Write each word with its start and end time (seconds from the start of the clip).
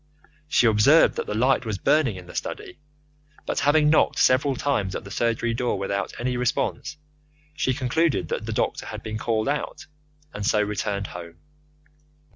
She 0.47 0.65
observed 0.65 1.13
that 1.17 1.27
the 1.27 1.35
light 1.35 1.63
was 1.63 1.77
burning 1.77 2.15
in 2.15 2.25
the 2.25 2.33
study, 2.33 2.79
but 3.45 3.59
having 3.59 3.91
knocked 3.91 4.17
several 4.17 4.55
times 4.55 4.95
at 4.95 5.03
the 5.03 5.11
surgery 5.11 5.53
door 5.53 5.77
without 5.77 6.11
response, 6.17 6.97
she 7.53 7.75
concluded 7.75 8.27
that 8.29 8.47
the 8.47 8.51
doctor 8.51 8.87
had 8.87 9.03
been 9.03 9.19
called 9.19 9.47
out, 9.47 9.85
and 10.33 10.43
so 10.43 10.59
returned 10.59 11.05
home. 11.05 11.37